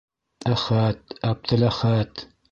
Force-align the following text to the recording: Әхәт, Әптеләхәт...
Әхәт, 0.53 1.13
Әптеләхәт... 1.33 2.25